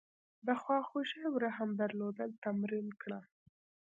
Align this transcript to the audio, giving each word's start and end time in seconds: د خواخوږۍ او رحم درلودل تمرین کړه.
د 0.45 0.47
خواخوږۍ 0.61 1.21
او 1.29 1.33
رحم 1.45 1.69
درلودل 1.81 2.31
تمرین 2.45 2.87
کړه. 3.01 3.19